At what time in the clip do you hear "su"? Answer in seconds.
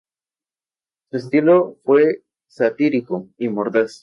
1.11-1.17